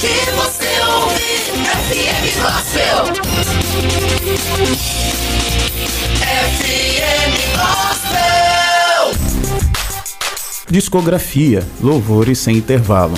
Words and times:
que 0.00 0.30
você 0.30 0.66
ouve, 0.80 1.22
FM 1.92 2.24
Gospel. 2.40 3.04
FM 6.24 7.34
Gospel. 7.54 9.12
Discografia, 10.70 11.68
louvores 11.82 12.38
sem 12.38 12.56
intervalo. 12.56 13.14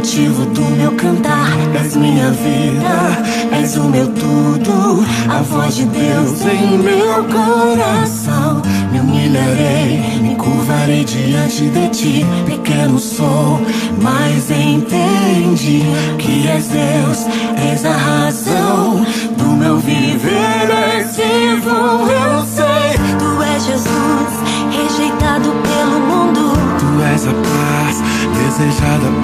motivo 0.00 0.46
do 0.46 0.62
meu 0.76 0.92
cantar. 0.92 1.50
És 1.78 1.94
minha 1.94 2.30
vida, 2.30 3.58
és 3.60 3.76
o 3.76 3.84
meu 3.84 4.06
tudo. 4.08 5.04
A 5.28 5.42
voz 5.42 5.76
de 5.76 5.84
Deus 5.84 6.40
em 6.46 6.78
meu 6.78 7.24
coração. 7.24 8.62
Me 8.90 9.00
humilharei, 9.00 10.20
me 10.22 10.34
curvarei 10.36 11.04
diante 11.04 11.68
de 11.68 11.88
ti. 11.88 12.26
Pequeno 12.46 12.98
sou, 12.98 13.60
mas 14.00 14.50
entendi 14.50 15.82
que 16.18 16.48
és 16.48 16.68
Deus, 16.68 17.26
és 17.70 17.84
a 17.84 17.92
razão 17.92 19.04
do 19.36 19.48
meu 19.50 19.76
viver. 19.78 20.70
És 20.96 21.14
vivo, 21.16 22.08
eu 22.08 22.46
sei. 22.46 22.98
Tu 23.18 23.42
és 23.42 23.66
Jesus, 23.66 24.32
rejeitado 24.70 25.50
pelo 25.62 26.00
mundo. 26.00 26.52
Tu 26.78 27.02
és 27.12 27.26
a 27.26 27.34
paz 27.34 28.10
desejada 28.32 29.19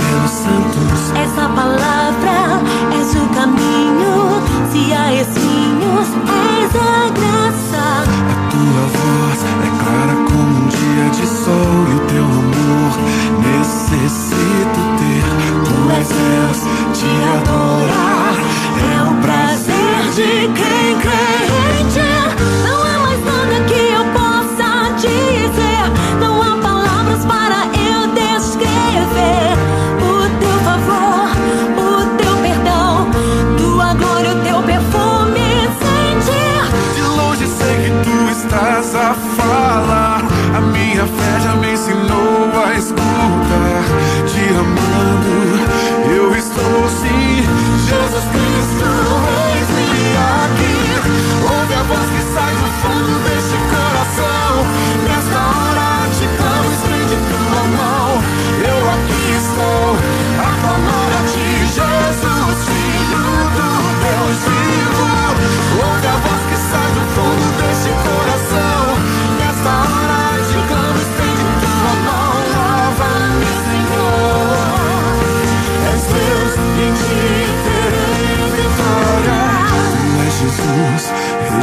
can't 20.17 21.03
cry. 21.03 21.56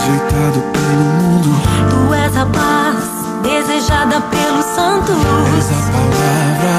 rejeitado 0.03 0.61
pelo 0.73 1.05
mundo. 1.21 1.49
Tu 1.89 2.13
és 2.13 2.37
a 2.37 2.45
paz 2.45 3.03
desejada 3.41 4.21
pelos 4.21 4.65
santos. 4.65 5.15
És 5.57 5.69
a 5.71 5.81
palavra, 5.91 6.77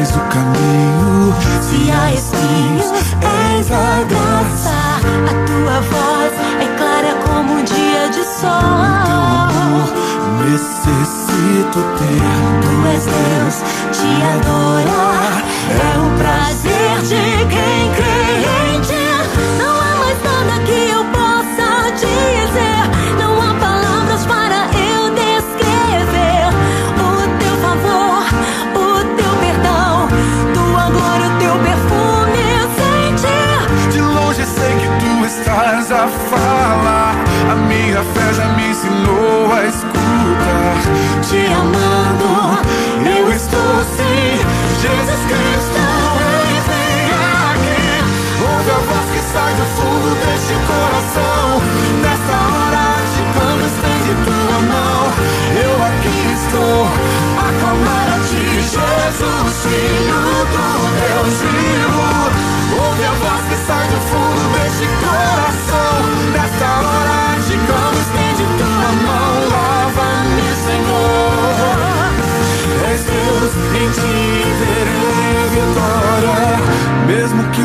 és 0.00 0.10
o 0.10 0.20
caminho. 0.34 1.34
Se 1.62 1.90
há 1.90 2.12
espinhos, 2.12 2.86
és 3.54 3.70
a 3.70 4.04
graça. 4.10 4.78
A 5.26 5.34
tua 5.46 5.80
voz 5.92 6.32
é 6.60 6.66
clara 6.76 7.14
como 7.24 7.54
um 7.54 7.64
dia 7.64 8.08
de 8.10 8.24
sol. 8.24 8.76
Necessito 10.44 11.80
ter. 11.98 12.20
Tu 12.62 12.72
és 12.94 13.04
Deus, 13.04 13.56
te 13.92 14.10
adorar. 14.34 15.42
É 15.68 15.95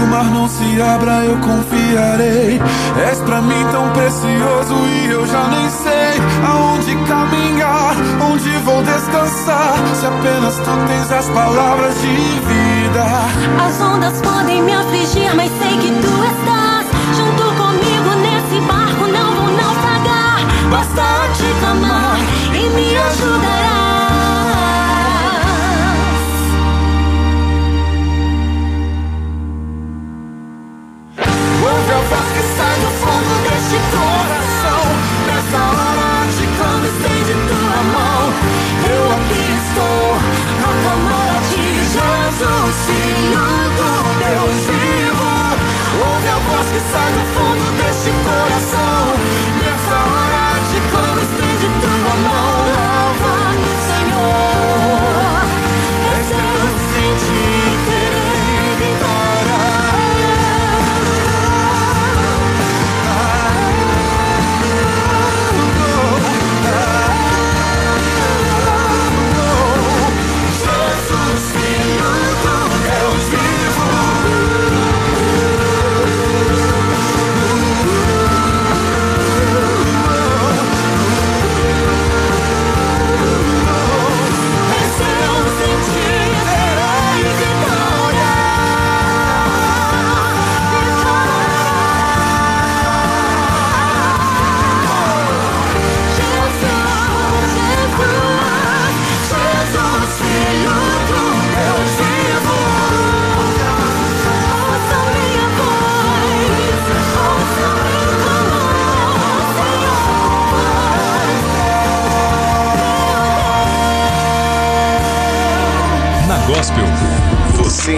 o 0.01 0.07
mar 0.07 0.25
não 0.25 0.47
se 0.47 0.81
abra, 0.81 1.23
eu 1.25 1.37
confiarei. 1.37 2.61
És 3.09 3.19
pra 3.19 3.41
mim 3.41 3.65
tão 3.71 3.89
precioso 3.91 4.75
e 4.87 5.11
eu 5.11 5.25
já 5.27 5.47
nem 5.47 5.69
sei 5.69 6.21
aonde 6.45 6.95
caminhar, 7.07 7.95
onde 8.31 8.49
vou 8.65 8.81
descansar. 8.83 9.75
Se 9.95 10.05
apenas 10.05 10.55
tu 10.55 10.71
tens 10.87 11.11
as 11.11 11.29
palavras 11.29 11.95
de 12.01 12.07
vida. 12.07 13.03
As 13.65 13.81
ondas 13.81 14.21
podem 14.21 14.61
me 14.63 14.73
afligir, 14.73 15.33
mas 15.35 15.51
sei 15.59 15.77
que 15.77 15.89
tu 16.01 16.23
estás. 16.25 16.60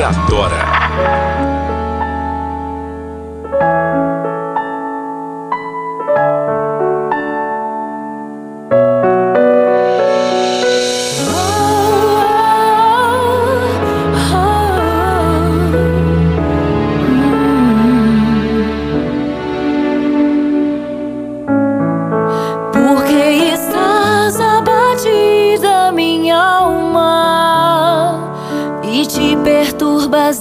Você 0.03 0.72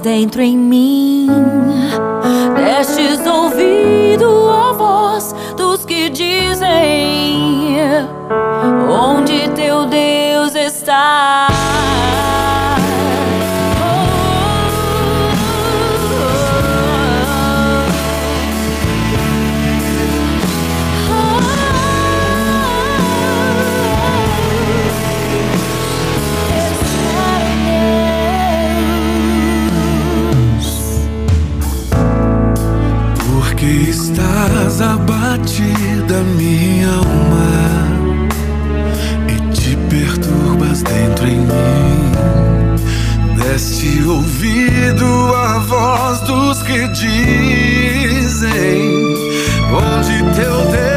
dentro 0.02 0.42
em 0.42 0.56
mim. 0.56 1.28
Destes 2.56 3.24
Deste 43.82 44.00
ouvido 44.04 45.34
a 45.34 45.58
voz 45.58 46.20
dos 46.20 46.62
que 46.62 46.86
dizem 46.86 48.46
onde 49.72 50.22
teu 50.36 50.70
Deus 50.70 50.91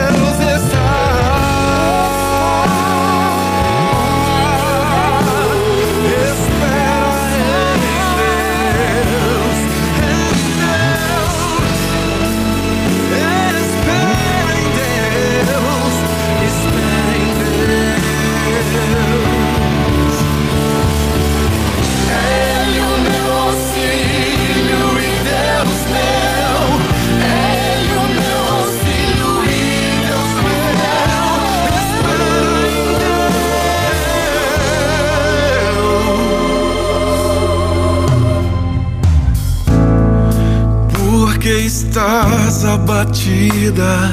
estás 41.96 42.66
abatida, 42.66 44.12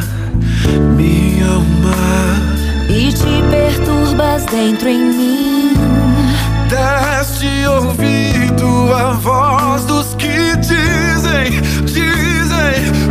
minha 0.95 1.49
alma. 1.49 1.97
E 2.89 3.13
te 3.13 3.43
perturbas 3.51 4.45
dentro 4.47 4.89
em 4.89 5.05
mim. 5.05 5.75
Deste 6.69 7.67
ouvido 7.67 8.95
a 8.95 9.15
voz 9.15 9.85
dos 9.87 10.15
que 10.15 10.57
dizem, 10.59 11.61
dizem, 11.85 13.11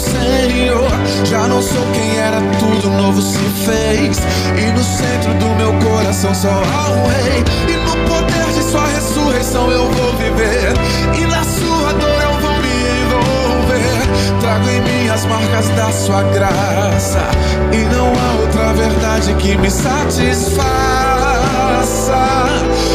Senhor. 0.00 0.90
Já 1.24 1.46
não 1.46 1.62
sou 1.62 1.84
quem 1.92 2.16
era, 2.16 2.40
tudo 2.58 2.90
novo 2.90 3.20
se 3.20 3.38
fez. 3.64 4.18
E 4.56 4.72
no 4.72 4.82
centro 4.82 5.34
do 5.34 5.54
meu 5.56 5.72
coração 5.74 6.34
só 6.34 6.48
há 6.48 6.90
um 6.90 7.06
rei. 7.06 7.44
E 7.68 7.76
no 7.76 7.96
poder 8.08 8.46
de 8.54 8.62
Sua 8.70 8.86
ressurreição 8.86 9.70
eu 9.70 9.90
vou 9.90 10.12
viver. 10.14 10.72
E 11.16 11.26
na 11.26 11.44
Sua 11.44 11.92
dor 11.92 12.22
eu 12.22 12.40
vou 12.40 12.56
me 12.62 12.68
envolver. 13.02 14.40
Trago 14.40 14.68
em 14.68 14.80
mim 14.80 15.08
as 15.08 15.24
marcas 15.26 15.68
da 15.70 15.92
Sua 15.92 16.22
graça. 16.22 17.28
E 17.72 17.78
não 17.94 18.06
há 18.08 18.40
outra 18.40 18.72
verdade 18.72 19.34
que 19.34 19.56
me 19.56 19.70
satisfaça. 19.70 20.60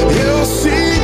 Eu 0.10 0.46
sinto. 0.46 0.95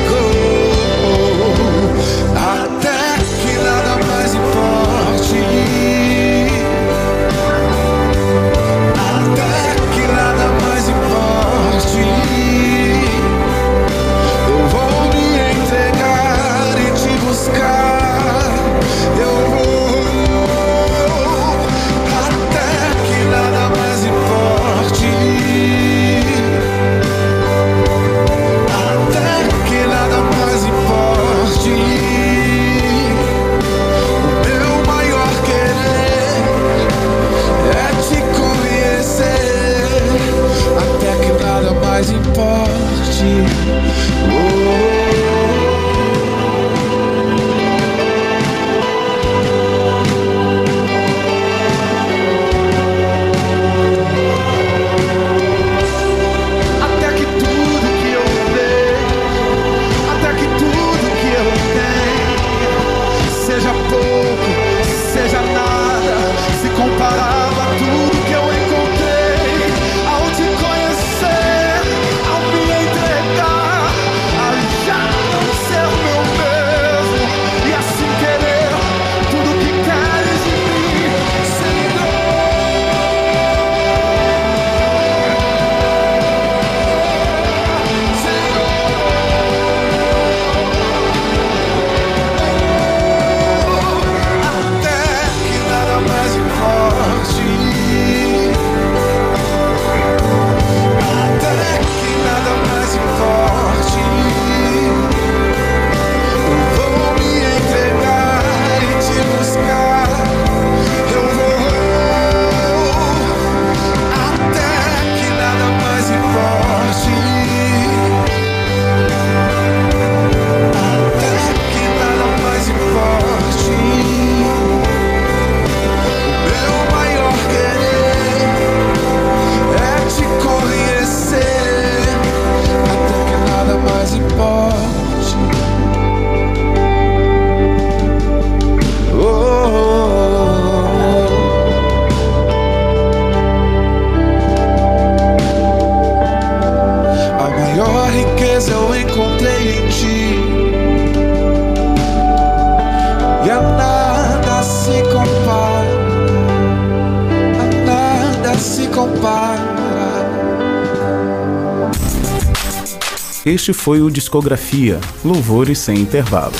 Este 163.45 163.73
foi 163.73 164.03
o 164.03 164.11
Discografia, 164.11 164.99
Louvores 165.25 165.79
sem 165.79 165.97
Intervalo. 165.97 166.53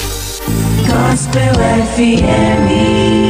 Gospel 0.87 1.53
FM. 1.95 3.20